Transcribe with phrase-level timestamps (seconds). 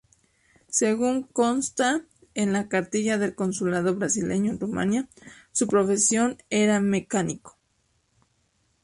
[0.71, 2.03] Según consta
[2.33, 5.07] en la cartilla del Consulado brasileño en Rumania,
[5.51, 7.59] su profesión era mecánico.